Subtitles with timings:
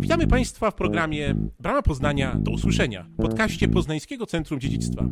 [0.00, 5.04] Witamy Państwa w programie Brama Poznania do usłyszenia, podcaście Poznańskiego Centrum Dziedzictwa.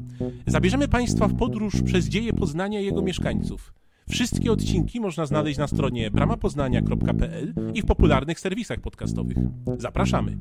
[0.47, 3.75] Zabierzemy Państwa w podróż przez dzieje Poznania i jego mieszkańców.
[4.11, 9.37] Wszystkie odcinki można znaleźć na stronie bramapoznania.pl i w popularnych serwisach podcastowych.
[9.79, 10.37] Zapraszamy.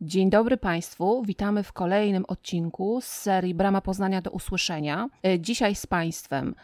[0.00, 5.08] Dzień dobry Państwu, witamy w kolejnym odcinku z serii Brama Poznania do usłyszenia.
[5.22, 6.54] E, Dzisiaj z Państwem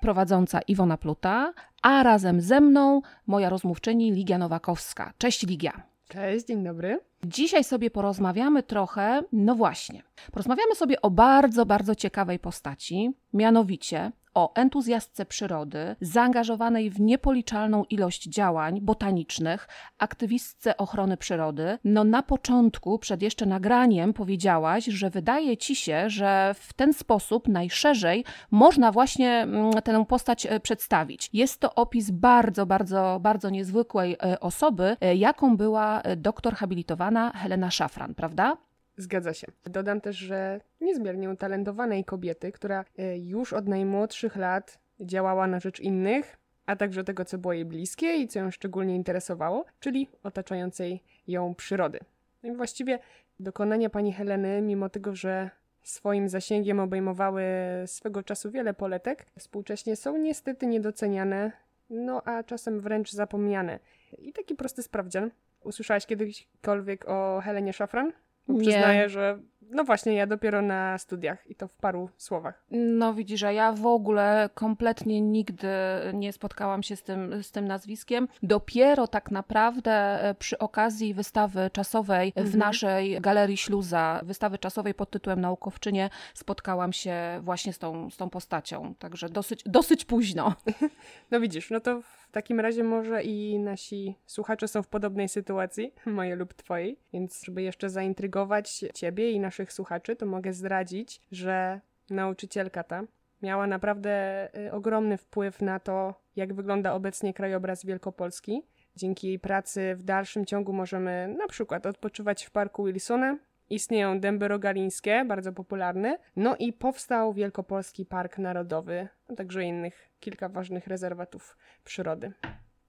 [0.00, 1.52] prowadząca Iwona Pluta,
[1.82, 5.12] a razem ze mną moja rozmówczyni Ligia Nowakowska.
[5.18, 5.82] Cześć Ligia.
[6.08, 7.00] Cześć, dzień dobry.
[7.24, 14.54] Dzisiaj sobie porozmawiamy trochę, no właśnie, porozmawiamy sobie o bardzo, bardzo ciekawej postaci, mianowicie o
[14.54, 21.78] entuzjastce przyrody, zaangażowanej w niepoliczalną ilość działań botanicznych, aktywistce ochrony przyrody.
[21.84, 27.48] No na początku, przed jeszcze nagraniem, powiedziałaś, że wydaje ci się, że w ten sposób
[27.48, 31.30] najszerzej można właśnie mm, tę postać e, przedstawić.
[31.32, 37.70] Jest to opis bardzo, bardzo, bardzo niezwykłej e, osoby, e, jaką była doktor habilitowana Helena
[37.70, 38.56] Szafran, prawda?
[38.98, 39.46] Zgadza się.
[39.64, 45.80] Dodam też, że niezmiernie utalentowanej kobiety, która e, już od najmłodszych lat działała na rzecz
[45.80, 51.02] innych, a także tego, co było jej bliskie i co ją szczególnie interesowało, czyli otaczającej
[51.26, 51.98] ją przyrody.
[52.42, 52.98] No i właściwie
[53.40, 55.50] dokonania pani Heleny, mimo tego, że
[55.82, 57.44] swoim zasięgiem obejmowały
[57.86, 61.52] swego czasu wiele poletek, współcześnie są niestety niedoceniane,
[61.90, 63.78] no a czasem wręcz zapomniane.
[64.18, 65.30] I taki prosty sprawdzian.
[65.60, 68.12] Usłyszałaś kiedyśkolwiek o Helenie Szafran?
[68.48, 68.60] Nie.
[68.60, 69.38] Przyznaję, że
[69.70, 72.64] no właśnie, ja dopiero na studiach i to w paru słowach.
[72.70, 75.68] No widzisz, a ja w ogóle kompletnie nigdy
[76.14, 78.28] nie spotkałam się z tym, z tym nazwiskiem.
[78.42, 79.92] Dopiero tak naprawdę
[80.22, 82.58] e, przy okazji wystawy czasowej w Mhm.
[82.58, 88.30] naszej Galerii Śluza, wystawy czasowej pod tytułem Naukowczynie, spotkałam się właśnie z tą, z tą
[88.30, 88.94] postacią.
[88.98, 90.54] Także dosyć, dosyć późno.
[91.30, 95.94] No widzisz, no to w takim razie może i nasi słuchacze są w podobnej sytuacji,
[96.06, 101.80] moje lub twojej, więc żeby jeszcze zaintrygować ciebie i naszych słuchaczy, to mogę zdradzić, że
[102.10, 103.02] nauczycielka ta
[103.42, 108.62] miała naprawdę y, ogromny wpływ na to, jak wygląda obecnie krajobraz Wielkopolski.
[108.96, 113.38] Dzięki jej pracy w dalszym ciągu możemy na przykład odpoczywać w parku Wilsona.
[113.70, 116.18] Istnieją dęby rogalińskie, bardzo popularne.
[116.36, 122.32] No i powstał Wielkopolski Park Narodowy, a także innych kilka ważnych rezerwatów przyrody.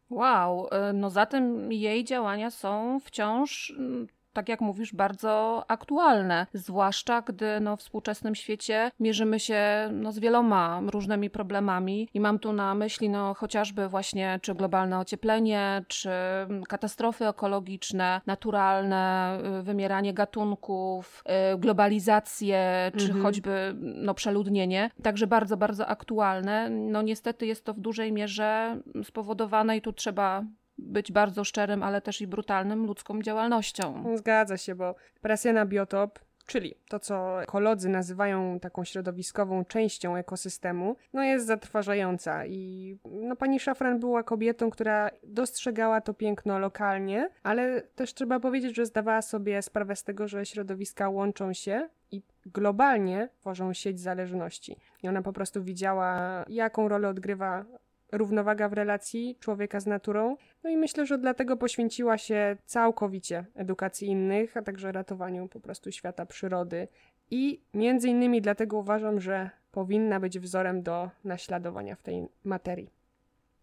[0.09, 6.47] Wow, e, no zatem jej działania są wciąż, mm, tak jak mówisz, bardzo aktualne.
[6.53, 12.39] Zwłaszcza gdy no, w współczesnym świecie mierzymy się no, z wieloma różnymi problemami i mam
[12.39, 19.63] tu na myśli no, chociażby właśnie czy globalne ocieplenie, czy mm, katastrofy ekologiczne, naturalne, y,
[19.63, 21.23] wymieranie gatunków,
[21.53, 23.23] y, globalizację, czy Mhm.
[23.23, 24.91] choćby no, przeludnienie.
[25.03, 26.69] Także bardzo, bardzo aktualne.
[26.69, 30.43] No niestety jest to w dużej mierze spowodowane i tu trzeba
[30.79, 34.17] być bardzo szczerym, ale też i brutalnym ludzką działalnością.
[34.17, 36.19] Zgadza się, bo presja na biotop,
[36.49, 42.45] czyli to, co ekolodzy nazywają taką środowiskową częścią ekosystemu, no jest zatrważająca.
[42.45, 48.75] I no, pani Szafran była kobietą, która dostrzegała to piękno lokalnie, ale też trzeba powiedzieć,
[48.75, 54.77] że zdawała sobie sprawę z tego, że środowiska łączą się i globalnie tworzą sieć zależności.
[55.03, 57.65] I ona po prostu widziała, jaką rolę odgrywa
[58.11, 60.37] równowaga w relacji człowieka z naturą.
[60.63, 65.91] No i myślę, że dlatego poświęciła się całkowicie edukacji innych, a także ratowaniu po prostu
[65.91, 66.87] świata przyrody.
[67.31, 72.89] I między innymi dlatego uważam, że powinna być wzorem do naśladowania w tej materii.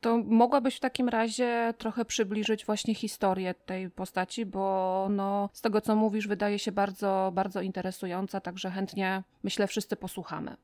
[0.00, 5.80] To mogłabyś w takim razie trochę przybliżyć właśnie historię tej postaci, bo no, z tego
[5.80, 10.56] co mówisz, wydaje się bardzo, bardzo interesująca, także chętnie myślę wszyscy posłuchamy.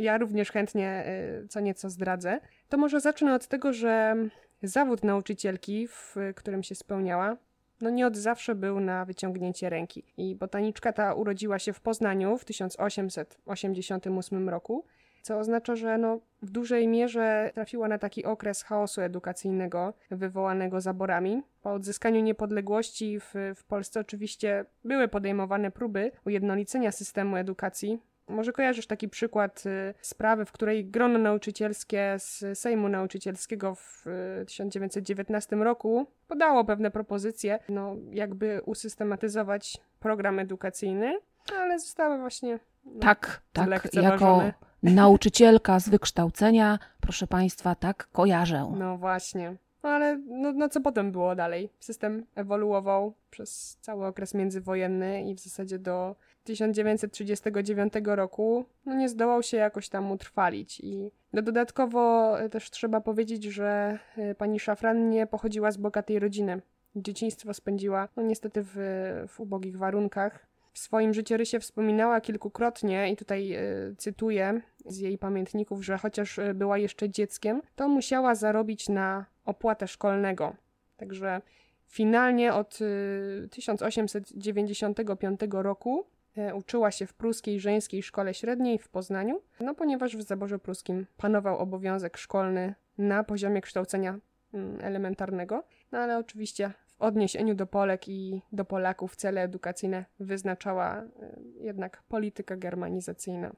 [0.00, 1.04] Ja również chętnie
[1.44, 2.40] y, co nieco zdradzę.
[2.68, 4.16] To może zacznę od tego, że
[4.62, 7.36] zawód nauczycielki, w którym się spełniała,
[7.80, 10.04] no nie od zawsze był na wyciągnięcie ręki.
[10.16, 14.84] I botaniczka ta urodziła się w Poznaniu w 1888 roku,
[15.22, 21.42] co oznacza, że no, w dużej mierze trafiła na taki okres chaosu edukacyjnego wywołanego zaborami.
[21.62, 28.09] Po odzyskaniu niepodległości w, w Polsce oczywiście były podejmowane próby ujednolicenia systemu edukacji.
[28.30, 34.06] Może kojarzysz taki przykład y, sprawy, w której grono nauczycielskie z Sejmu Nauczycielskiego w
[34.42, 41.18] y, 1919 roku podało pewne propozycje, no jakby usystematyzować program edukacyjny,
[41.58, 44.42] ale zostały właśnie no, Tak, tak, jako
[44.82, 48.72] nauczycielka z wykształcenia, proszę Państwa, tak kojarzę.
[48.78, 49.56] No właśnie.
[49.82, 51.70] No ale no, no co potem było dalej?
[51.80, 59.42] System ewoluował przez cały okres międzywojenny i w zasadzie do 1939 roku no nie zdołał
[59.42, 60.80] się jakoś tam utrwalić.
[60.80, 66.62] I no dodatkowo też trzeba powiedzieć, że y, pani Szafran nie pochodziła z bogatej rodziny.
[66.96, 68.74] Dzieciństwo spędziła no niestety w,
[69.28, 70.46] w ubogich warunkach.
[70.72, 76.78] W swoim życiorysie wspominała kilkukrotnie, i tutaj y, cytuję z jej pamiętników, że chociaż była
[76.78, 80.56] jeszcze dzieckiem, to musiała zarobić na opłatę szkolnego.
[80.96, 81.40] Także
[81.86, 82.78] finalnie od
[83.50, 86.19] 1895 roku E,
[86.54, 91.58] uczyła się w pruskiej żeńskiej szkole średniej w Poznaniu, no ponieważ w zaborze pruskim panował
[91.58, 94.18] obowiązek szkolny na poziomie kształcenia
[94.54, 100.96] mm, elementarnego, no ale oczywiście w odniesieniu do Polek i do Polaków cele edukacyjne wyznaczała
[100.96, 101.06] e,
[101.60, 103.52] jednak polityka germanizacyjna.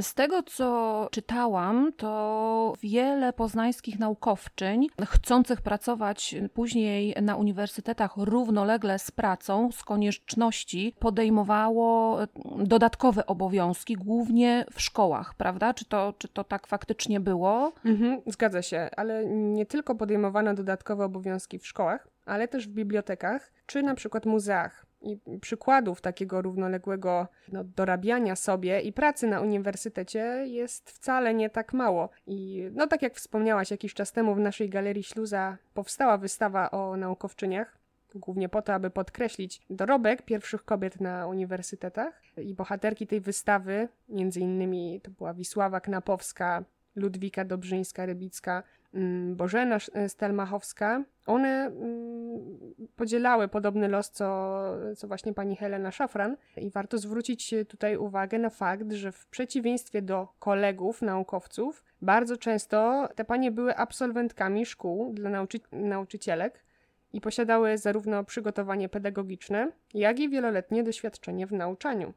[0.00, 9.10] Z tego, co czytałam, to wiele poznańskich naukowczyń, chcących pracować później na uniwersytetach równolegle z
[9.10, 12.18] pracą, z konieczności podejmowało
[12.58, 15.74] dodatkowe obowiązki, głównie w szkołach, prawda?
[15.74, 17.72] Czy to, czy to tak faktycznie było?
[17.84, 23.52] Mhm, zgadza się, ale nie tylko podejmowano dodatkowe obowiązki w szkołach, ale też w bibliotekach
[23.66, 24.86] czy na przykład muzeach.
[25.02, 31.72] I przykładów takiego równoległego no, dorabiania sobie i pracy na uniwersytecie jest wcale nie tak
[31.72, 32.10] mało.
[32.26, 36.96] I no tak jak wspomniałaś, jakiś czas temu w naszej galerii Śluza powstała wystawa o
[36.96, 37.78] naukowczyniach,
[38.14, 42.22] głównie po to, aby podkreślić dorobek pierwszych kobiet na uniwersytetach.
[42.36, 46.64] I bohaterki tej wystawy, między innymi to była Wisława Knapowska,
[46.96, 48.62] Ludwika Dobrzyńska-Rybicka,
[49.34, 49.78] Bożena
[50.08, 52.58] Stelmachowska, one mm,
[52.96, 54.62] podzielały podobny los, co,
[54.96, 56.36] co właśnie pani Helena Szafran.
[56.56, 63.08] I warto zwrócić tutaj uwagę na fakt, że w przeciwieństwie do kolegów, naukowców, bardzo często
[63.14, 66.64] te panie były absolwentkami szkół dla nauczy nauczycielek
[67.12, 72.12] i posiadały zarówno przygotowanie pedagogiczne, jak i wieloletnie doświadczenie w nauczaniu.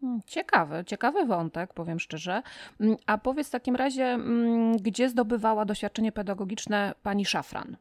[0.00, 2.42] Hmm, ciekawy, ciekawy wątek, powiem szczerze.
[2.80, 7.76] Mm, a powiedz w takim razie, mm, gdzie zdobywała doświadczenie pedagogiczne pani Szafran?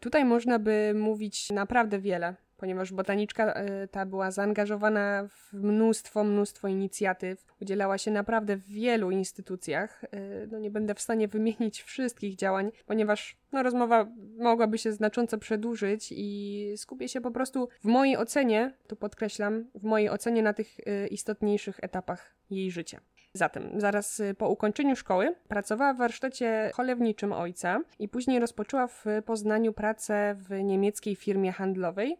[0.00, 6.68] Tutaj można by mówić naprawdę wiele, ponieważ botaniczka e, ta była zaangażowana w mnóstwo, mnóstwo
[6.68, 10.04] inicjatyw, udzielała się naprawdę w wielu instytucjach.
[10.04, 14.08] E, no nie będę w stanie wymienić wszystkich działań, ponieważ no, rozmowa
[14.38, 19.82] mogłaby się znacząco przedłużyć i skupię się po prostu w mojej ocenie, tu podkreślam, w
[19.82, 23.00] mojej ocenie na tych e, istotniejszych etapach jej życia.
[23.32, 29.72] Zatem, zaraz po ukończeniu szkoły pracowała w warsztacie cholewniczym ojca i później rozpoczęła w Poznaniu
[29.72, 32.16] pracę w niemieckiej firmie handlowej,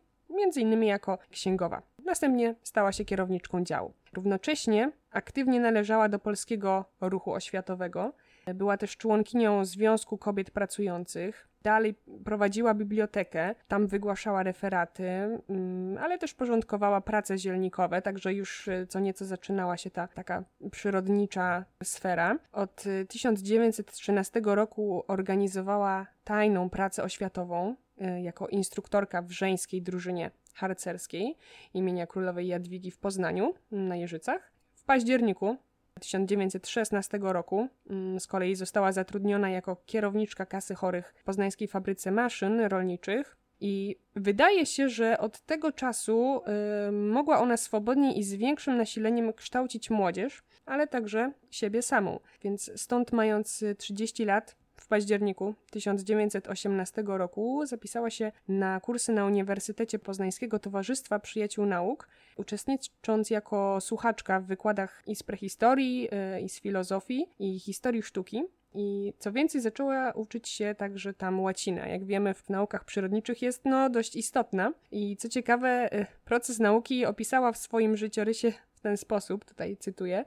[0.56, 1.82] innymi jako księgowa.
[2.04, 3.92] Następnie stała się kierowniczką działu.
[4.12, 8.12] Równocześnie aktywnie należała do polskiego ruchu oświatowego.
[8.54, 11.94] Była też członkinią Związku Kobiet Pracujących, Dalej
[12.24, 15.04] prowadziła bibliotekę, tam wygłaszała referaty,
[15.48, 20.44] mm, ale też porządkowała prace zielnikowe, także już e, co nieco zaczynała się ta taka
[20.70, 22.38] przyrodnicza sfera.
[22.52, 27.76] Od 1913 e, roku organizowała tajną pracę oświatową
[28.22, 31.36] jako instruktorka w żeńskiej drużynie harcerskiej
[31.74, 34.52] imienia królowej Jadwigi w Poznaniu na Jeżycach.
[34.74, 35.56] W październiku
[36.00, 42.60] 1916 roku mm, z kolei została zatrudniona jako kierowniczka kasy chorych w poznańskiej fabryce maszyn
[42.60, 43.36] rolniczych.
[43.60, 46.40] I wydaje się, że od tego czasu
[46.88, 52.20] y, mogła ona swobodnie i z większym nasileniem kształcić młodzież, ale także siebie samą.
[52.42, 54.56] Więc stąd, mając 30 lat,
[54.86, 63.30] w październiku 1918 roku zapisała się na kursy na Uniwersytecie Poznańskiego Towarzystwa Przyjaciół Nauk, uczestnicząc
[63.30, 68.44] jako słuchaczka w wykładach i z prehistorii, y, i z filozofii, i historii sztuki.
[68.74, 71.86] I co więcej, zaczęła uczyć się także tam łacina.
[71.86, 74.72] Jak wiemy, w naukach przyrodniczych jest no dość istotna.
[74.90, 80.24] I co ciekawe, y, proces nauki opisała w swoim życiorysie w ten sposób, tutaj cytuję.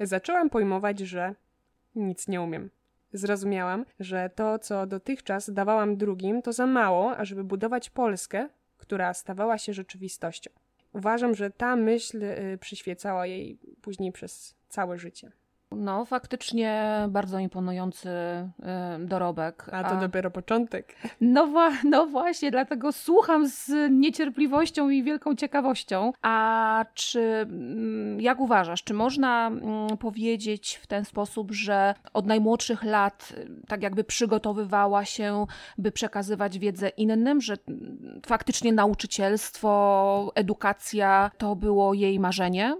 [0.00, 1.34] Zaczęłam pojmować, że
[1.94, 2.70] nic nie umiem.
[3.12, 9.58] Zrozumiałam, że to, co dotychczas dawałam drugim, to za mało, ażeby budować Polskę, która stawała
[9.58, 10.50] się rzeczywistością.
[10.92, 15.32] Uważam, że ta myśl y, przyświecała jej później przez całe życie.
[15.76, 19.66] No, faktycznie bardzo imponujący y, dorobek.
[19.72, 20.00] A to A...
[20.00, 20.94] dopiero początek.
[21.20, 26.12] No, no właśnie, dlatego słucham z niecierpliwością i wielką ciekawością.
[26.22, 32.84] A czy, mm, jak uważasz, czy można mm, powiedzieć w ten sposób, że od najmłodszych
[32.84, 35.46] lat y, tak jakby przygotowywała się,
[35.78, 37.56] by przekazywać wiedzę innym, że
[38.26, 42.76] faktycznie nauczycielstwo, edukacja to było jej marzenie?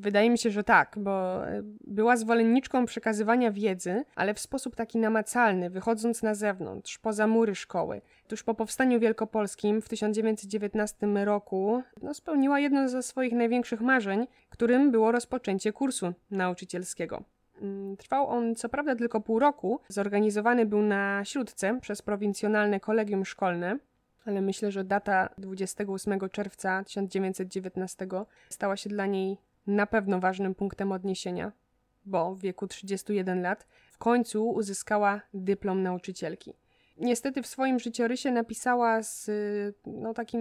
[0.00, 4.98] Wydaje mi się, że tak, bo e, była zwolenniczką przekazywania wiedzy, ale w sposób taki
[4.98, 8.00] namacalny, wychodząc na zewnątrz, poza mury szkoły.
[8.28, 14.90] Tuż po powstaniu wielkopolskim w 1919 roku no, spełniła jedno ze swoich największych marzeń, którym
[14.90, 17.22] było rozpoczęcie kursu nauczycielskiego.
[17.62, 23.24] Mm, trwał on co prawda tylko pół roku, zorganizowany był na Śródce przez prowincjonalne kolegium
[23.24, 23.78] szkolne,
[24.24, 28.08] ale myślę, że data 28 czerwca 1919
[28.48, 31.52] stała się dla niej na pewno ważnym punktem odniesienia,
[32.04, 36.54] bo w wieku 31 lat w końcu uzyskała dyplom nauczycielki.
[36.96, 39.30] Niestety w swoim życiorysie napisała z
[39.86, 40.40] no, takim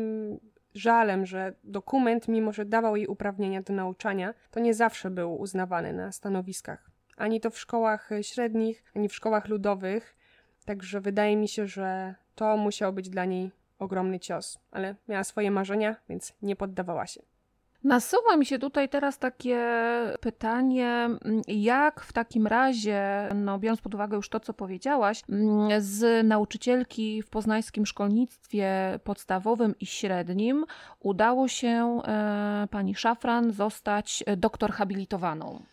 [0.74, 5.94] żalem, że dokument, mimo że dawał jej uprawnienia do nauczania, to nie zawsze był uznawany
[5.94, 6.92] na stanowiskach.
[7.18, 10.16] Ani to w szkołach średnich, ani w szkołach ludowych.
[10.66, 15.52] Także wydaje mi się, że to musiał być dla niej ogromny cios, ale miała swoje
[15.52, 17.22] marzenia, więc nie poddawała się.
[17.84, 19.60] Nasuwa mi się tutaj teraz takie
[20.22, 21.10] pytanie,
[21.48, 27.22] jak w takim razie, no biorąc pod uwagę już to, co powiedziałaś, mm, z nauczycielki
[27.22, 30.66] w poznańskim szkolnictwie podstawowym i średnim
[31.00, 35.64] udało się e, pani Szafran zostać doktor habilitowaną?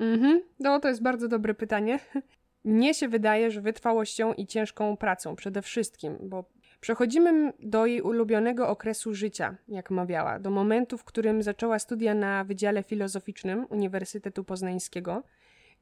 [0.00, 1.98] Mhm, no to jest bardzo dobre pytanie.
[2.64, 6.44] Mnie się wydaje, że wytrwałością i ciężką pracą przede wszystkim, bo
[6.86, 12.44] Przechodzimy do jej ulubionego okresu życia, jak mawiała, do momentu, w którym zaczęła studia na
[12.44, 15.22] Wydziale Filozoficznym Uniwersytetu Poznańskiego,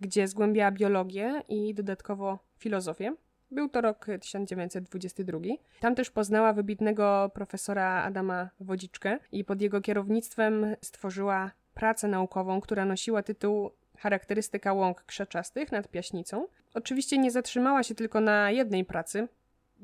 [0.00, 3.14] gdzie zgłębiała biologię i dodatkowo filozofię.
[3.50, 5.38] Był to rok 1922.
[5.80, 12.84] Tam też poznała wybitnego profesora Adama Wodziczkę i pod jego kierownictwem stworzyła pracę naukową, która
[12.84, 16.46] nosiła tytuł Charakterystyka łąk krzaczastych nad Piaśnicą.
[16.75, 19.28] Oczywiście nie zatrzymała się tylko na jednej pracy,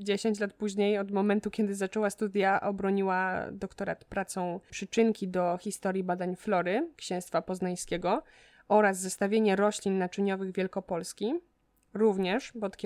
[0.01, 6.37] 10 lat później, od momentu, kiedy zaczęła studia, obroniła doktorat pracą przyczynki do historii badań
[6.37, 8.23] flory Księstwa Poznańskiego
[8.69, 11.35] oraz zestawienie roślin naczyniowych Wielkopolski,
[11.95, 12.77] również pod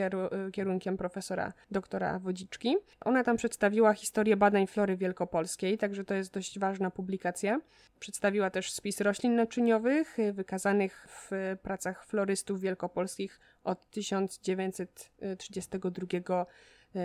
[0.52, 2.76] kierunkiem profesora doktora Wodziczki.
[3.00, 7.60] Ona tam przedstawiła historię badań flory wielkopolskiej, także to jest dość ważna publikacja.
[7.98, 11.30] Przedstawiła też spis roślin naczyniowych wykazanych w
[11.62, 16.06] pracach florystów wielkopolskich od 1932
[16.38, 16.46] E,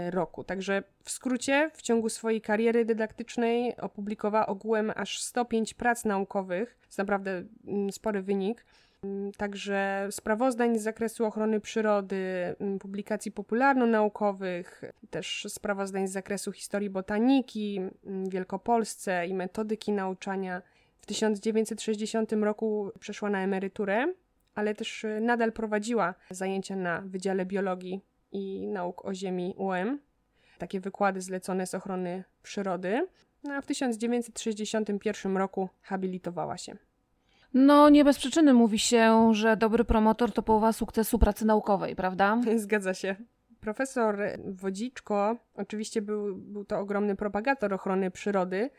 [0.09, 0.43] roku.
[0.43, 6.77] Także w skrócie, w ciągu swojej kariery dydaktycznej opublikowała ogółem aż 105 prac naukowych.
[6.81, 8.65] To naprawdę mm, spory wynik.
[9.03, 16.89] Mm, także sprawozdań z zakresu ochrony przyrody, mm, publikacji popularno-naukowych, też sprawozdań z zakresu historii
[16.89, 20.61] botaniki w Wielkopolsce i metodyki nauczania.
[21.01, 24.13] W 1960 roku przeszła na emeryturę,
[24.55, 29.99] ale też e, nadal prowadziła zajęcia na Wydziale Biologii i Nauk o Ziemi UM,
[30.57, 33.07] takie wykłady zlecone z ochrony przyrody,
[33.43, 36.77] no a w 1961 roku habilitowała się.
[37.53, 42.41] No, nie bez przyczyny mówi się, że dobry promotor to połowa sukcesu pracy naukowej, prawda?
[42.55, 43.15] Zgadza się.
[43.59, 48.69] Profesor Wodziczko oczywiście był, był to ogromny propagator ochrony przyrody,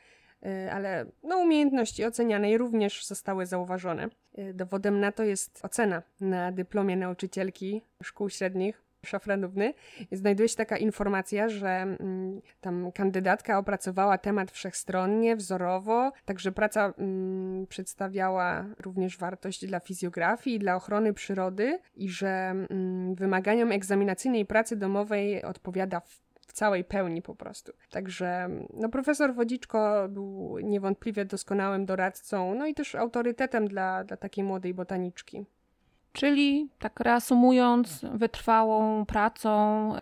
[0.47, 4.09] y, ale no, umiejętności ocenianej również zostały zauważone.
[4.39, 9.75] Y, dowodem na to jest ocena na dyplomie nauczycielki szkół średnich szafranówny,
[10.13, 17.67] znajduje się taka informacja, że mm, tam kandydatka opracowała temat wszechstronnie, wzorowo, także praca mm,
[17.67, 25.43] przedstawiała również wartość dla fizjografii, dla ochrony przyrody i że mm, wymaganiom egzaminacyjnej pracy domowej
[25.43, 27.73] odpowiada w w całej pełni po prostu.
[27.91, 34.45] Także no, profesor Wodziczko był niewątpliwie doskonałym doradcą, no i też autorytetem dla, dla takiej
[34.45, 35.47] młodej botaniczki.
[36.13, 39.51] Czyli, tak reasumując, wytrwałą pracą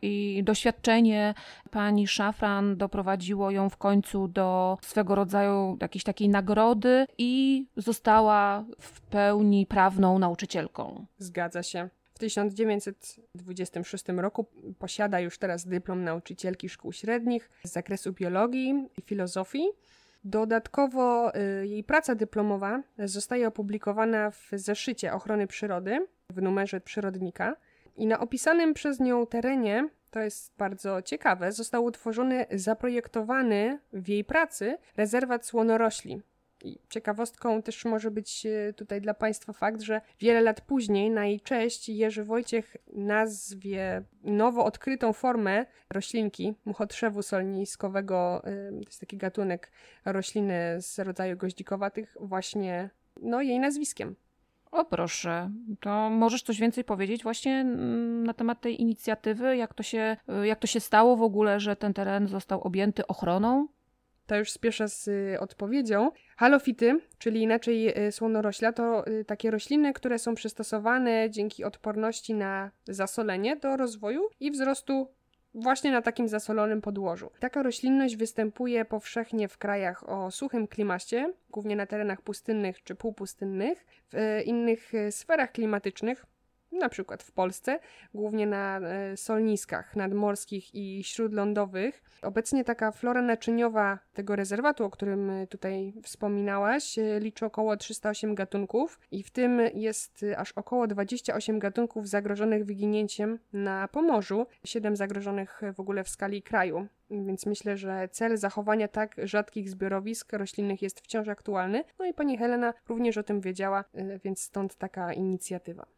[0.02, 1.34] i doświadczenie
[1.70, 9.00] pani Szafran doprowadziło ją w końcu do swego rodzaju jakiejś takiej nagrody i została w
[9.00, 11.06] pełni prawną nauczycielką.
[11.18, 11.88] Zgadza się.
[12.14, 14.46] W 1926 roku
[14.78, 19.68] posiada już teraz dyplom nauczycielki szkół średnich z zakresu biologii i filozofii
[20.24, 27.56] Dodatkowo y, jej praca dyplomowa zostaje opublikowana w zeszycie ochrony przyrody w numerze przyrodnika
[27.96, 34.24] i na opisanym przez nią terenie, to jest bardzo ciekawe, został utworzony zaprojektowany w jej
[34.24, 36.22] pracy rezerwat słonorośli.
[36.64, 41.26] I ciekawostką też może być e, tutaj dla Państwa fakt, że wiele lat później na
[41.26, 49.16] jej cześć Jerzy Wojciech nazwie nowo odkrytą formę roślinki muchotrzewu solniskowego, e, to jest taki
[49.16, 49.72] gatunek
[50.04, 52.90] rośliny z rodzaju goździkowatych, właśnie
[53.22, 54.16] no, jej nazwiskiem.
[54.70, 55.50] O proszę,
[55.80, 60.58] to możesz coś więcej powiedzieć właśnie mm, na temat tej inicjatywy, jak to się, jak
[60.58, 63.68] to się stało w ogóle, że ten teren został objęty ochroną?
[64.28, 66.10] To już spieszę z y, odpowiedzią.
[66.36, 72.70] Halofity, czyli inaczej y, słonorośla, to y, takie rośliny, które są przystosowane dzięki odporności na
[72.88, 75.08] zasolenie do rozwoju i wzrostu
[75.54, 77.30] właśnie na takim zasolonym podłożu.
[77.40, 83.86] Taka roślinność występuje powszechnie w krajach o suchym klimacie, głównie na terenach pustynnych czy półpustynnych.
[84.12, 86.26] W innych sferach klimatycznych
[86.72, 87.80] na przykład w Polsce,
[88.14, 92.02] głównie na e, solniskach nadmorskich i śródlądowych.
[92.22, 98.34] Obecnie taka flora naczyniowa tego rezerwatu, o którym e, tutaj wspominałaś, e, liczy około 308
[98.34, 105.60] gatunków i w tym jest aż około 28 gatunków zagrożonych wyginięciem na Pomorzu, 7 zagrożonych
[105.74, 106.86] w ogóle w skali kraju.
[107.10, 111.84] Więc myślę, że cel zachowania tak rzadkich zbiorowisk roślinnych jest wciąż aktualny.
[111.98, 113.84] No i pani Helena również o tym wiedziała,
[114.24, 115.97] więc stąd taka inicjatywa.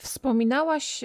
[0.00, 1.04] Wspominałaś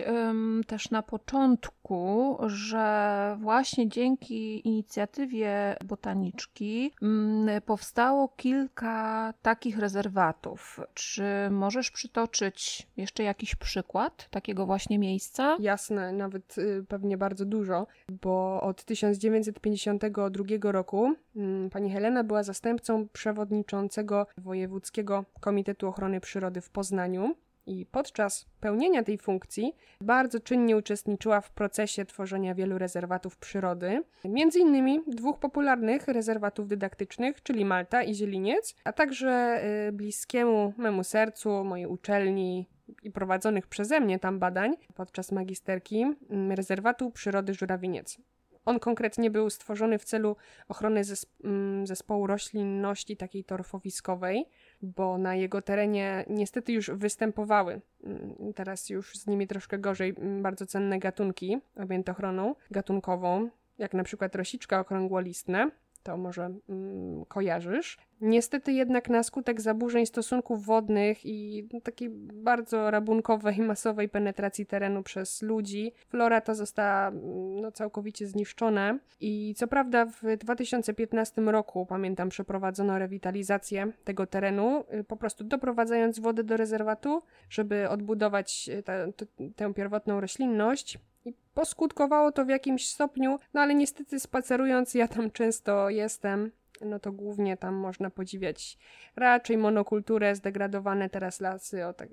[0.67, 10.79] też na początku, że właśnie dzięki inicjatywie botaniczki um, powstało kilka takich rezerwatów.
[10.93, 15.57] Czy możesz przytoczyć jeszcze jakiś przykład takiego właśnie miejsca?
[15.59, 17.87] Jasne, nawet y, pewnie bardzo dużo,
[18.21, 26.69] bo od 1952 roku y, pani Helena była zastępcą przewodniczącego Wojewódzkiego Komitetu Ochrony Przyrody w
[26.69, 34.03] Poznaniu i podczas pełnienia tej funkcji bardzo czynnie uczestniczyła w procesie tworzenia wielu rezerwatów przyrody,
[34.25, 41.03] między innymi dwóch popularnych rezerwatów dydaktycznych, czyli Malta i Zieliniec, a także y, bliskiemu memu
[41.03, 42.69] sercu, mojej uczelni
[43.03, 48.17] i prowadzonych przeze mnie tam badań podczas magisterki mm, rezerwatu przyrody Żurawieniec.
[48.65, 50.35] On konkretnie był stworzony w celu
[50.67, 51.01] ochrony
[51.43, 54.45] mm, zespołu roślinności takiej torfowiskowej,
[54.81, 60.43] bo na jego terenie niestety już występowały, mm, teraz już z nimi troszkę gorzej, mm,
[60.43, 65.71] bardzo cenne gatunki objęte ochroną gatunkową, jak na przykład rosiczka okrągłolistne,
[66.05, 67.97] to może mm, kojarzysz.
[68.21, 75.41] Niestety jednak na skutek zaburzeń stosunków wodnych i takiej bardzo rabunkowej, masowej penetracji terenu przez
[75.41, 78.99] ludzi, flora ta została mm, no, całkowicie zniszczona.
[79.19, 86.19] I co prawda w 2015 roku, pamiętam, przeprowadzono rewitalizację tego terenu, y, po prostu doprowadzając
[86.19, 90.99] wodę do rezerwatu, żeby odbudować y, tę pierwotną roślinność.
[91.25, 96.51] I poskutkowało to w jakimś stopniu, no ale niestety spacerując, ja tam często jestem,
[96.81, 98.77] no to głównie tam można podziwiać
[99.15, 102.09] raczej monokulturę, zdegradowane teraz lasy o, tak,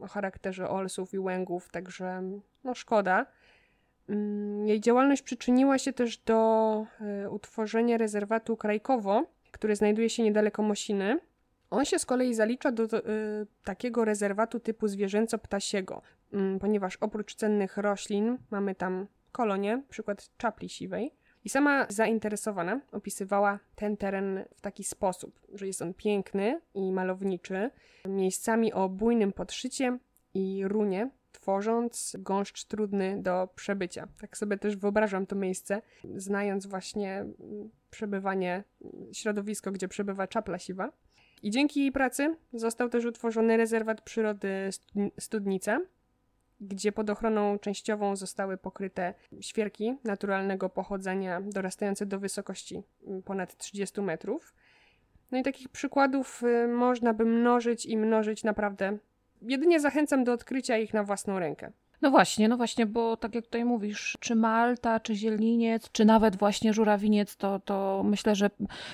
[0.00, 2.22] o charakterze olsów i łęgów, także
[2.64, 3.26] no szkoda.
[4.08, 6.86] Mm, jej działalność przyczyniła się też do
[7.24, 11.18] y, utworzenia rezerwatu Krajkowo, który znajduje się niedaleko Mosiny.
[11.70, 16.00] On się z kolei zalicza do y, takiego rezerwatu typu zwierzęco-ptasiego,
[16.60, 21.14] ponieważ oprócz cennych roślin mamy tam kolonie, przykład czapli siwej.
[21.44, 27.70] I sama zainteresowana opisywała ten teren w taki sposób, że jest on piękny i malowniczy,
[28.08, 29.98] miejscami o bujnym podszycie
[30.34, 34.08] i runie, tworząc gąszcz trudny do przebycia.
[34.20, 35.82] Tak sobie też wyobrażam to miejsce,
[36.16, 38.64] znając właśnie mm, przebywanie,
[39.12, 40.92] środowisko, gdzie przebywa czapla siwa.
[41.42, 44.70] I dzięki jej pracy został też utworzony rezerwat przyrody
[45.18, 45.80] Studnica,
[46.60, 54.00] gdzie pod ochroną częściową zostały pokryte świerki naturalnego pochodzenia, dorastające do wysokości mm, ponad 30
[54.00, 54.54] metrów.
[55.30, 58.98] No i takich przykładów y, można by mnożyć i mnożyć naprawdę.
[59.42, 61.72] Jedynie zachęcam do odkrycia ich na własną rękę.
[62.02, 66.36] No właśnie, no właśnie, bo tak jak tutaj mówisz, czy Malta, czy Zielniniec, czy nawet
[66.36, 68.50] właśnie Żurawiniec, to, to myślę, że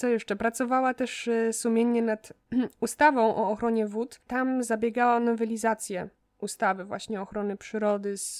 [0.00, 0.36] Co jeszcze?
[0.36, 2.32] Pracowała też y, sumiennie nad
[2.80, 4.20] ustawą o ochronie wód.
[4.26, 6.08] Tam zabiegała o nowelizację
[6.38, 8.38] ustawy właśnie ochrony przyrody z,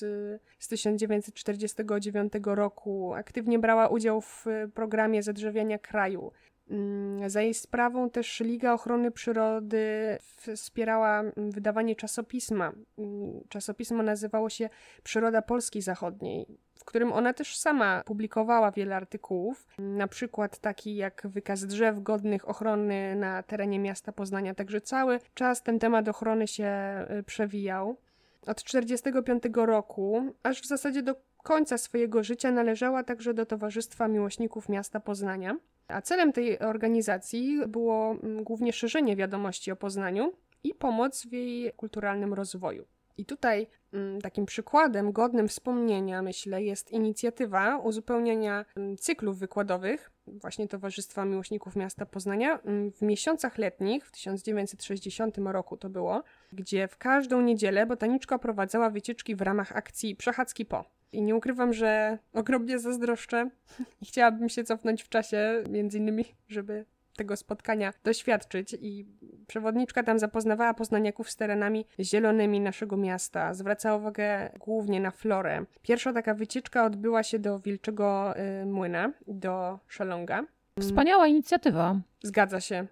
[0.59, 3.15] z 1949 roku.
[3.15, 6.33] Aktywnie brała udział w programie zadrzewiania kraju.
[6.71, 10.19] Mm, za jej sprawą też Liga Ochrony Przyrody
[10.57, 12.73] wspierała mm, wydawanie czasopisma.
[12.99, 14.69] Mm, czasopismo nazywało się
[15.03, 16.47] Przyroda Polski Zachodniej,
[16.91, 23.17] którym ona też sama publikowała wiele artykułów, na przykład taki jak wykaz drzew godnych ochrony
[23.17, 24.55] na terenie miasta Poznania.
[24.55, 26.71] Także cały czas ten temat ochrony się
[27.19, 27.97] y, przewijał.
[28.47, 34.69] Od 1945 roku, aż w zasadzie do końca swojego życia należała także do Towarzystwa Miłośników
[34.69, 35.57] Miasta Poznania.
[35.89, 40.33] A celem tej organizacji było mm, głównie szerzenie wiadomości o Poznaniu
[40.65, 42.85] i pomoc w jej kulturalnym rozwoju.
[43.21, 50.69] I tutaj mm, takim przykładem godnym wspomnienia, myślę, jest inicjatywa uzupełniania mm, cyklów wykładowych właśnie
[50.69, 52.59] Towarzystwa Miłośników Miasta Poznania
[52.95, 59.37] w miesiącach letnich, w 1960 roku to było, gdzie w każdą niedzielę botaniczka prowadzała wycieczki
[59.37, 60.85] w ramach akcji Przechadzki Po.
[61.13, 63.51] I nie ukrywam, że ogromnie zazdroszczę
[64.03, 66.85] i chciałabym się cofnąć w czasie, między innymi, żeby
[67.21, 69.07] tego spotkania doświadczyć i
[69.47, 73.55] przewodniczka tam zapoznawała poznaniaków z terenami zielonymi naszego miasta.
[73.55, 75.65] Zwracała uwagę głównie na florę.
[75.83, 80.45] Pierwsza taka wycieczka odbyła się do Wilczego y, Młyna, do Szalonga.
[80.81, 82.01] Wspaniała inicjatywa.
[82.23, 82.87] Zgadza się.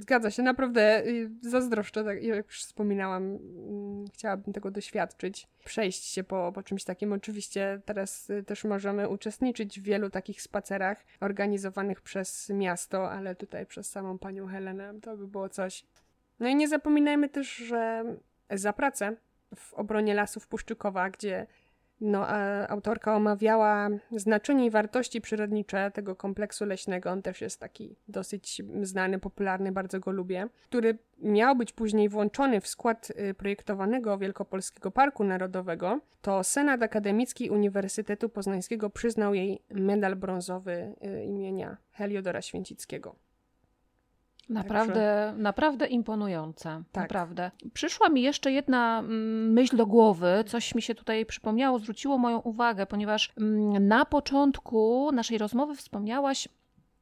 [0.00, 6.24] Zgadza się, naprawdę y, zazdroszczę, tak jak już wspominałam, mm, chciałabym tego doświadczyć, przejść się
[6.24, 7.12] po, po czymś takim.
[7.12, 13.66] Oczywiście teraz y, też możemy uczestniczyć w wielu takich spacerach organizowanych przez miasto, ale tutaj
[13.66, 15.84] przez samą panią Helenę to by było coś.
[16.40, 18.04] No i nie zapominajmy też, że
[18.50, 19.16] za pracę
[19.56, 21.46] w obronie lasów Puszczykowa, gdzie
[22.00, 22.28] no,
[22.68, 27.10] autorka omawiała znaczenie i wartości przyrodnicze tego kompleksu leśnego.
[27.10, 32.60] On też jest taki dosyć znany, popularny, bardzo go lubię, który miał być później włączony
[32.60, 36.00] w skład y, projektowanego Wielkopolskiego Parku Narodowego.
[36.22, 43.29] To Senat Akademicki Uniwersytetu Poznańskiego przyznał jej medal brązowy y, imienia Heliodora Święcickiego.
[44.50, 45.42] Naprawdę, Także...
[45.42, 46.82] naprawdę imponujące.
[46.92, 47.04] Tak.
[47.04, 47.50] Naprawdę.
[47.74, 52.38] Przyszła mi jeszcze jedna mm, myśl do głowy, coś mi się tutaj przypomniało, zwróciło moją
[52.38, 56.48] uwagę, ponieważ mm, na początku naszej rozmowy wspomniałaś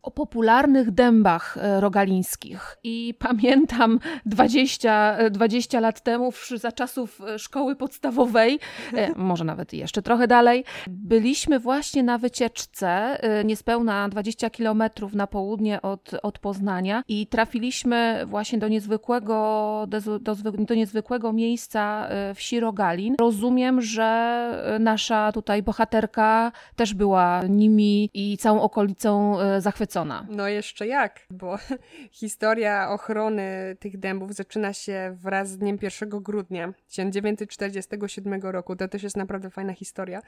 [0.09, 2.79] o popularnych dębach e, rogalińskich.
[2.85, 8.59] I pamiętam 20, 20 e, lat temu, za czasów e, szkoły podstawowej,
[9.17, 16.11] może nawet jeszcze trochę dalej, byliśmy właśnie na wycieczce, niespełna 20 kilometrów na południe od,
[16.23, 23.15] od Poznania i trafiliśmy właśnie do niezwykłego, do, do, do niezwykłego miejsca wsi Rogalin.
[23.21, 29.98] Rozumiem, że nasza tutaj bohaterka też była nimi i całą okolicą zachwycona
[30.31, 31.59] no jeszcze jak, bo
[32.11, 38.77] historia ochrony tych dębów zaczyna się wraz z dniem 1 grudnia 1947 roku.
[38.77, 40.23] To też jest naprawdę fajna historia.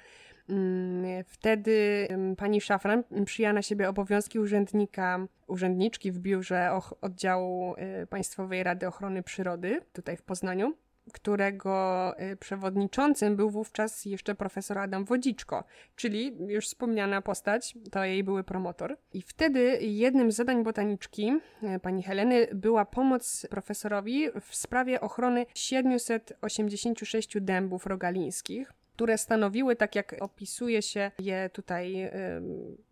[0.49, 8.63] Mm, wtedy pani Szafran przyjęła na siebie obowiązki urzędnika, urzędniczki w biurze oddziału y, Państwowej
[8.63, 10.75] Rady Ochrony Przyrody tutaj w Poznaniu
[11.11, 15.65] którego y, przewodniczącym był wówczas jeszcze profesor Adam Wodziczko,
[15.97, 18.97] czyli już wspomniana postać, to jej były promotor.
[19.13, 25.47] I wtedy jednym z zadań botaniczki y, pani Heleny była pomoc profesorowi w sprawie ochrony
[25.55, 32.11] 786 dębów rogalińskich które stanowiły, tak jak opisuje się je tutaj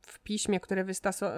[0.01, 0.85] w piśmie, które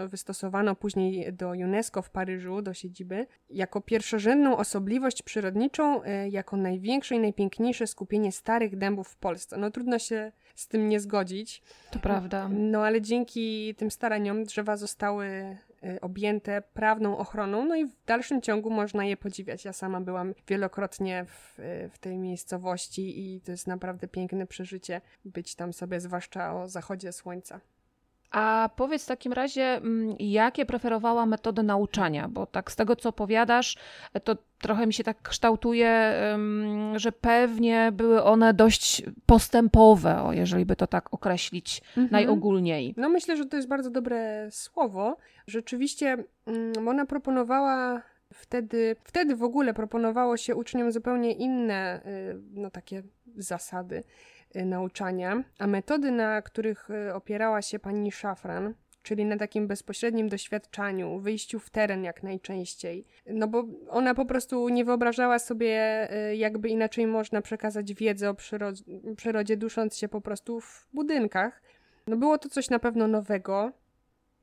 [0.09, 7.15] wystosowano później do UNESCO w Paryżu, do siedziby, jako pierwszorzędną osobliwość przyrodniczą, e, jako największe
[7.15, 9.57] i najpiękniejsze skupienie starych dębów w Polsce.
[9.57, 11.63] No trudno się z tym nie zgodzić.
[11.91, 12.49] To prawda.
[12.49, 15.57] No ale dzięki tym staraniom drzewa zostały
[16.01, 19.65] objęte prawną ochroną, no i w dalszym ciągu można je podziwiać.
[19.65, 21.59] Ja sama byłam wielokrotnie w,
[21.93, 27.13] w tej miejscowości i to jest naprawdę piękne przeżycie być tam sobie, zwłaszcza o zachodzie
[27.13, 27.61] słońca.
[28.31, 32.29] A powiedz w takim razie, mm, jakie preferowała metody nauczania?
[32.29, 33.77] Bo tak z tego, co opowiadasz,
[34.25, 36.15] to trochę mi się tak kształtuje,
[36.97, 42.09] że pewnie były one dość postępowe, o jeżeli by to tak określić mhm.
[42.11, 42.95] najogólniej.
[42.97, 45.17] No myślę, że to jest bardzo dobre słowo.
[45.47, 48.03] Rzeczywiście mm, ona proponowała
[48.35, 53.03] wtedy, wtedy w ogóle proponowało się uczniom zupełnie inne, y, no takie
[53.37, 54.03] zasady.
[54.57, 60.29] Y, nauczania, a metody, na których y, opierała się pani Szafran, czyli na takim bezpośrednim
[60.29, 63.07] doświadczaniu, wyjściu w teren jak najczęściej.
[63.27, 68.35] No bo ona po prostu nie wyobrażała sobie, y, jakby inaczej można przekazać wiedzę o
[68.35, 68.85] przyrodzie,
[69.17, 71.63] przyrodzie dusząc się po prostu w budynkach.
[72.07, 73.73] No było to coś na pewno nowego.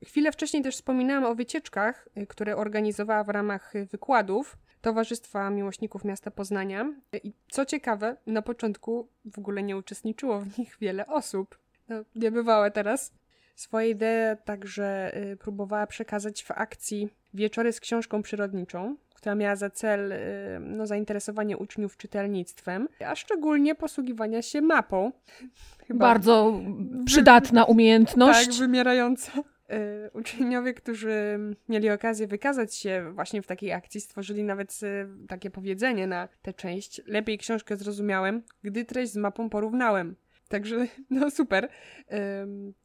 [0.04, 4.58] Chwilę wcześniej też wspominałam o wycieczkach, które organizowała w ramach wykładów.
[4.88, 6.92] Towarzystwa Miłośników Miasta Poznania.
[7.22, 11.58] I co ciekawe, na początku w ogóle nie uczestniczyło w nich wiele osób.
[11.88, 13.12] No, niebywałe teraz.
[13.56, 19.70] Swoje idee także y, próbowała przekazać w akcji Wieczory z książką przyrodniczą, która miała za
[19.70, 20.16] cel y,
[20.60, 25.12] no, zainteresowanie uczniów czytelnictwem, a szczególnie posługiwania się mapą.
[25.86, 26.60] Chyba Bardzo
[27.06, 28.46] przydatna umiejętność.
[28.46, 29.32] Tak, wymierająca.
[29.72, 35.50] Y, uczniowie, którzy mieli okazję wykazać się właśnie w takiej akcji, stworzyli nawet y, takie
[35.50, 37.00] powiedzenie na tę część.
[37.06, 40.16] Lepiej książkę zrozumiałem, gdy treść z mapą porównałem.
[40.48, 41.68] Także, no super.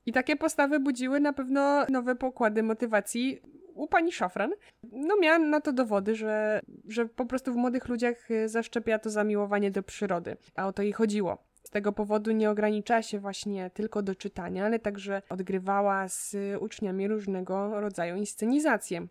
[0.06, 3.42] I takie postawy budziły na pewno nowe pokłady motywacji
[3.74, 4.52] u pani Szafran.
[4.92, 9.10] No miałam na to dowody, że, że po prostu w młodych ludziach y, zaszczepia to
[9.10, 10.38] zamiłowanie do przyrody.
[10.56, 11.53] A o to jej chodziło.
[11.74, 17.82] Tego powodu nie ograniczała się właśnie tylko do czytania, ale także odgrywała z uczniami różnego
[17.82, 19.08] rodzaju inscenizacje.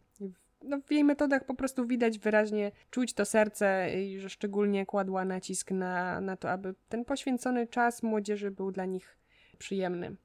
[0.62, 5.24] No, w jej metodach po prostu widać wyraźnie, czuć to serce i że szczególnie kładła
[5.24, 9.16] nacisk na, na to, aby ten poświęcony czas młodzieży był dla nich
[9.58, 10.16] przyjemny.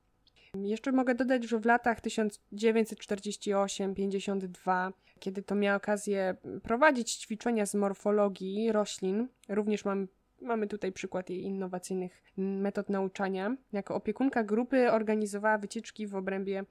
[0.63, 8.71] Jeszcze mogę dodać, że w latach 1948-52, kiedy to miała okazję prowadzić ćwiczenia z morfologii
[8.71, 10.07] roślin, również mam
[10.41, 13.55] Mamy tutaj przykład jej innowacyjnych metod nauczania.
[13.71, 16.65] Jako opiekunka grupy organizowała wycieczki w obrębie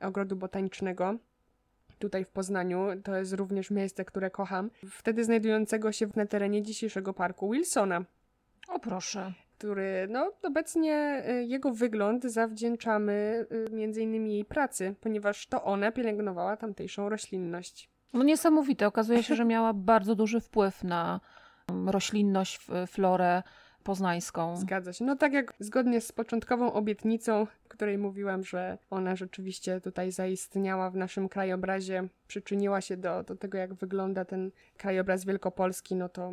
[0.00, 1.14] ogrodu botanicznego.
[1.98, 4.70] Tutaj w Poznaniu to jest również miejsce, które kocham.
[4.90, 8.04] Wtedy znajdującego się na terenie dzisiejszego parku Wilsona.
[8.68, 15.46] O proszę który no, obecnie y, jego wygląd zawdzięczamy y, między innymi jej pracy, ponieważ
[15.46, 17.90] to ona pielęgnowała tamtejszą roślinność.
[18.12, 18.86] No niesamowite.
[18.86, 21.20] Okazuje się, że miała bardzo duży wpływ na
[21.86, 23.42] roślinność, florę
[23.82, 24.56] poznańską.
[24.56, 25.04] Zgadza się.
[25.04, 30.96] No tak jak zgodnie z początkową obietnicą, której mówiłam, że ona rzeczywiście tutaj zaistniała w
[30.96, 36.32] naszym krajobrazie, przyczyniła się do, do tego, jak wygląda ten krajobraz wielkopolski, no to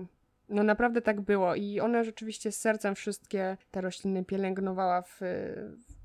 [0.50, 5.20] no naprawdę tak było i ona rzeczywiście z sercem wszystkie te rośliny pielęgnowała w,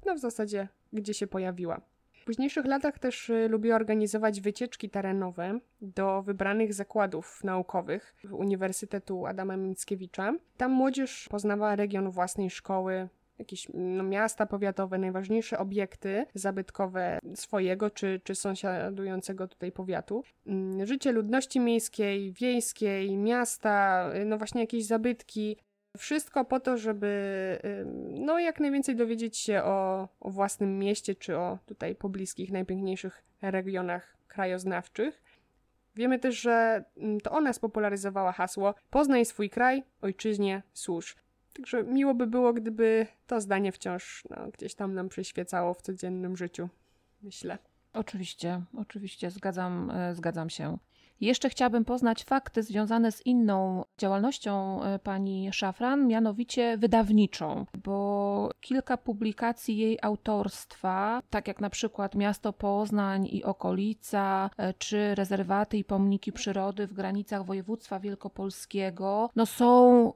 [0.06, 1.80] no w zasadzie gdzie się pojawiła.
[2.20, 9.56] W późniejszych latach też y, lubiła organizować wycieczki terenowe do wybranych zakładów naukowych Uniwersytetu Adama
[9.56, 10.33] Mickiewicza.
[10.56, 13.09] Tam młodzież poznawała region własnej szkoły,
[13.40, 20.22] jakieś no, miasta powiatowe, najważniejsze obiekty zabytkowe swojego czy, czy sąsiadującego tutaj powiatu.
[20.46, 25.56] Mm, życie ludności miejskiej, wiejskiej, miasta, no właśnie jakieś zabytki.
[25.98, 27.59] Wszystko po to, żeby
[28.11, 34.16] no, jak najwięcej dowiedzieć się o, o własnym mieście, czy o tutaj pobliskich, najpiękniejszych regionach
[34.29, 35.22] krajoznawczych.
[35.96, 36.85] Wiemy też, że
[37.22, 41.16] to ona spopularyzowała hasło Poznaj swój kraj, ojczyźnie, służ.
[41.53, 46.37] Także miło by było, gdyby to zdanie wciąż no, gdzieś tam nam przyświecało w codziennym
[46.37, 46.68] życiu,
[47.22, 47.59] myślę.
[47.92, 50.79] Oczywiście, oczywiście, zgadzam, e, zgadzam się.
[51.20, 58.96] Jeszcze chciałabym poznać fakty związane z inną działalnością e, pani Szafran, mianowicie wydawniczą, bo kilka
[58.96, 65.85] publikacji jej autorstwa, tak jak na przykład Miasto Poznań i okolica, e, czy rezerwaty i
[65.85, 70.12] pomniki przyrody w granicach województwa wielkopolskiego, no są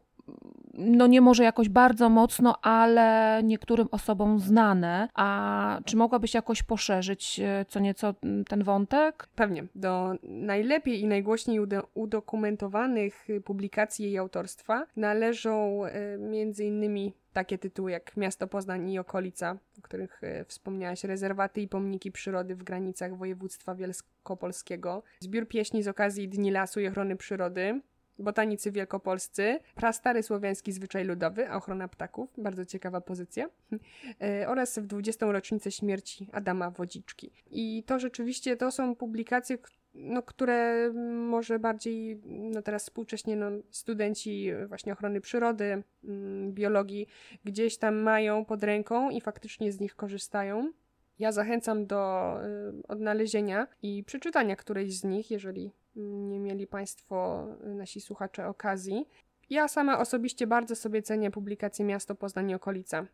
[0.75, 5.09] no nie może jakoś bardzo mocno, ale niektórym osobom znane.
[5.15, 8.15] A czy mogłabyś jakoś poszerzyć e, co nieco
[8.49, 9.29] ten wątek?
[9.35, 9.65] Pewnie.
[9.75, 11.59] Do najlepiej i najgłośniej
[11.95, 19.83] udokumentowanych publikacji jej autorstwa należą e, innymi takie tytuły jak Miasto Poznań i okolica, o
[19.83, 26.29] których e, wspomniałaś, rezerwaty i pomniki przyrody w granicach województwa wielkopolskiego, zbiór pieśni z okazji
[26.29, 27.81] Dni Lasu i Ochrony Przyrody,
[28.19, 33.49] botanicy wielkopolscy, prastary słowiański zwyczaj ludowy, ochrona ptaków, bardzo ciekawa pozycja,
[34.23, 35.27] e, oraz w 20.
[35.27, 37.31] rocznicę śmierci Adama Wodziczki.
[37.51, 39.59] I to rzeczywiście to są publikacje,
[39.95, 40.91] no, które
[41.29, 47.07] może bardziej, no teraz współcześnie no, studenci właśnie ochrony przyrody, mm, biologii
[47.45, 50.73] gdzieś tam mają pod ręką i faktycznie z nich korzystają.
[51.19, 57.75] Ja zachęcam do y, odnalezienia i przeczytania którejś z nich, jeżeli nie mieli Państwo, y,
[57.75, 59.09] nasi słuchacze, okazji.
[59.51, 63.07] Ja sama osobiście bardzo sobie cenię publikację Miasto Poznań i okolica.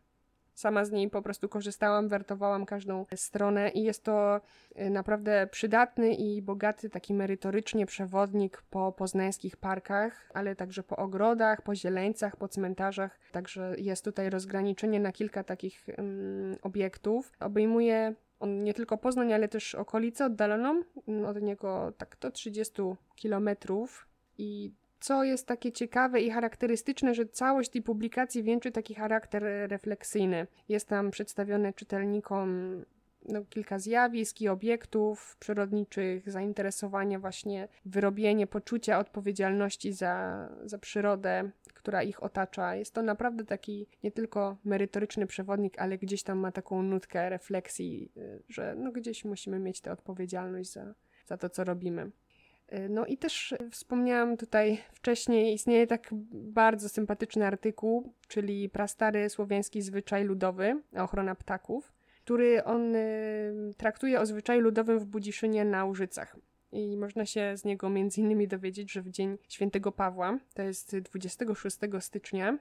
[0.53, 4.41] Sama z niej po prostu korzystałam, wertowałam każdą stronę i jest to
[4.79, 11.61] y, naprawdę przydatny i bogaty, taki merytorycznie przewodnik po poznańskich parkach, ale także po ogrodach,
[11.61, 13.19] po zieleńcach, po cmentarzach.
[13.31, 17.31] Także jest tutaj rozgraniczenie na kilka takich um, obiektów.
[17.39, 22.73] Obejmuje on nie tylko Poznań, ale też okolicę oddaloną mm, od niego tak do 30
[23.15, 29.43] kilometrów i co jest takie ciekawe i charakterystyczne, że całość tej publikacji wieńczy taki charakter
[29.67, 30.47] refleksyjny.
[30.69, 32.81] Jest tam przedstawione czytelnikom
[33.29, 41.51] no, kilka zjawisk i obiektów przyrodniczych, zainteresowanie właśnie, wyrobienie poczucia odpowiedzialności za, za przyrodę,
[41.81, 42.75] która ich otacza.
[42.75, 48.11] Jest to naprawdę taki nie tylko merytoryczny przewodnik, ale gdzieś tam ma taką nutkę refleksji,
[48.17, 50.93] y, że no gdzieś musimy mieć tę odpowiedzialność za,
[51.25, 52.11] za to, co robimy.
[52.73, 59.81] Y, no i też wspomniałam tutaj wcześniej, istnieje tak bardzo sympatyczny artykuł, czyli prastary słowiański
[59.81, 66.37] zwyczaj ludowy, ochrona ptaków, który on y, traktuje o zwyczaju ludowym w Budziszynie na Łużycach.
[66.71, 70.97] I można się z niego między innymi dowiedzieć, że w dzień świętego Pawła, to jest
[70.97, 72.57] 26 stycznia,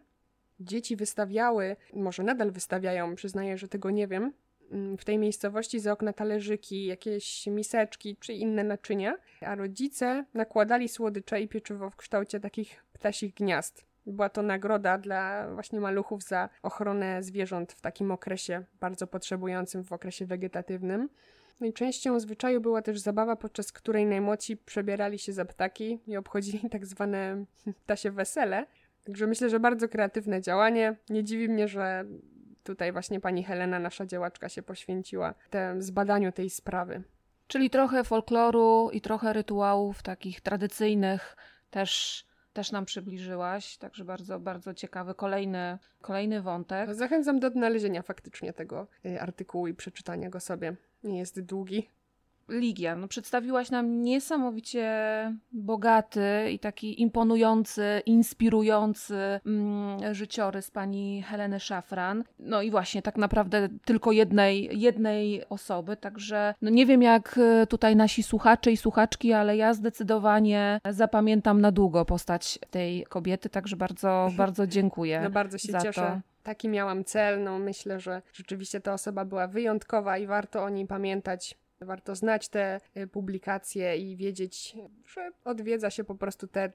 [0.60, 4.32] dzieci wystawiały, może nadal wystawiają, przyznaję, że tego nie wiem,
[4.70, 10.88] mm, w tej miejscowości za okna talerzyki, jakieś miseczki czy inne naczynia, a rodzice nakładali
[10.88, 13.84] słodycze i pieczywo w kształcie takich ptasich gniazd.
[14.06, 19.92] Była to nagroda dla właśnie maluchów za ochronę zwierząt w takim okresie bardzo potrzebującym w
[19.92, 21.08] okresie wegetatywnym.
[21.60, 26.70] No częścią zwyczaju była też zabawa, podczas której najmłodsi przebierali się za ptaki i obchodzili
[26.70, 27.44] tak zwane
[27.84, 28.66] ptasie wesele.
[29.04, 30.96] Także myślę, że bardzo kreatywne działanie.
[31.10, 32.04] Nie dziwi mnie, że
[32.64, 37.02] tutaj właśnie pani Helena, nasza działaczka, się poświęciła tem, zbadaniu tej sprawy.
[37.46, 41.36] Czyli trochę folkloru i trochę rytuałów takich tradycyjnych
[41.70, 46.94] też, też nam przybliżyłaś, także bardzo, bardzo ciekawy kolejny, kolejny wątek.
[46.94, 50.76] Zachęcam do odnalezienia faktycznie tego y, artykułu i przeczytania go sobie.
[51.04, 51.90] Nie jest długi.
[52.50, 54.90] Ligia, no przedstawiłaś nam niesamowicie
[55.52, 62.24] bogaty i taki imponujący, inspirujący mm, życiorys pani Heleny Szafran.
[62.38, 67.66] No i właśnie tak naprawdę tylko jednej, jednej osoby, także no nie wiem jak e,
[67.66, 73.76] tutaj nasi słuchacze i słuchaczki, ale ja zdecydowanie zapamiętam na długo postać tej kobiety, także
[73.76, 75.20] bardzo, bardzo dziękuję.
[75.20, 76.20] No bardzo się cieszę.
[76.22, 77.42] To taki miałam cel.
[77.42, 81.58] No myślę, że rzeczywiście ta osoba była wyjątkowa i warto o niej pamiętać.
[81.80, 86.72] Warto znać te y, publikacje i wiedzieć, że odwiedza się po prostu te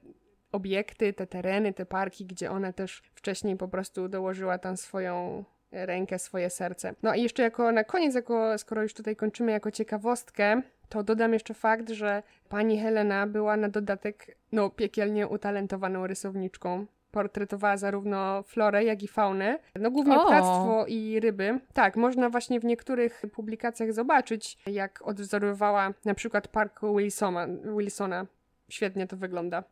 [0.51, 6.19] obiekty, te tereny, te parki, gdzie ona też wcześniej po prostu dołożyła tam swoją rękę,
[6.19, 6.93] swoje serce.
[7.03, 11.33] No i jeszcze jako na koniec, jako, skoro już tutaj kończymy jako ciekawostkę, to dodam
[11.33, 18.83] jeszcze fakt, że pani Helena była na dodatek no, piekielnie utalentowaną rysowniczką portretowała zarówno florę,
[18.83, 19.59] jak i faunę.
[19.75, 20.25] No głównie o.
[20.25, 21.59] ptactwo i ryby.
[21.73, 27.47] Tak, można właśnie w niektórych publikacjach zobaczyć, jak odwzorowała na przykład park Wilsona.
[27.77, 28.25] Wilsona.
[28.69, 29.63] Świetnie to wygląda.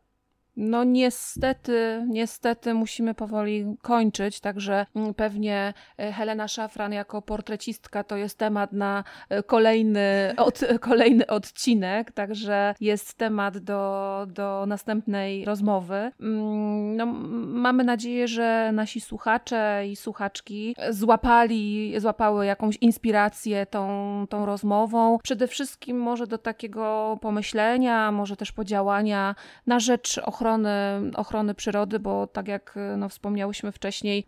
[0.56, 8.16] No niestety, niestety musimy powoli kończyć, także mm, pewnie e, Helena Szafran jako portrecistka to
[8.16, 16.10] jest temat na e, kolejny, od, kolejny odcinek, także jest temat do, do następnej rozmowy.
[16.20, 17.06] Mm, no,
[17.46, 25.18] mamy nadzieję, że nasi słuchacze i słuchaczki złapali, złapały jakąś inspirację tą, tą rozmową.
[25.22, 29.34] Przede wszystkim może do takiego pomyślenia, może też podziałania
[29.66, 30.70] na rzecz ochrony ochrony,
[31.16, 34.24] ochrony przyrody, bo tak jak no, wspomniałyśmy wcześniej,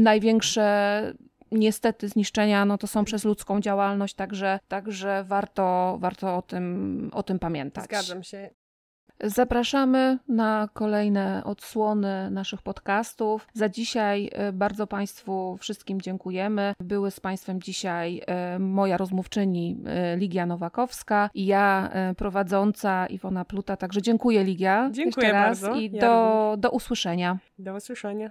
[0.00, 1.14] największe
[1.52, 7.22] niestety zniszczenia no to są przez ludzką działalność, także, także warto, warto o, tym, o
[7.22, 7.84] tym pamiętać.
[7.84, 8.50] Zgadzam się.
[9.24, 13.48] Zapraszamy na kolejne odsłony naszych podcastów.
[13.52, 16.72] Za dzisiaj e, bardzo Państwu wszystkim dziękujemy.
[16.80, 23.76] Były z Państwem dzisiaj e, moja rozmówczyni e, Ligia Nowakowska i ja prowadząca Iwona Pluta.
[23.76, 24.90] Także dziękuję Ligia.
[24.92, 25.74] Dziękuję bardzo.
[25.74, 27.38] I ja do, do usłyszenia.
[27.58, 28.30] Do usłyszenia.